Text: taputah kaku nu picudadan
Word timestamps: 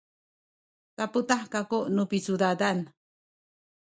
taputah 0.97 1.43
kaku 1.53 1.79
nu 1.95 2.03
picudadan 2.09 2.77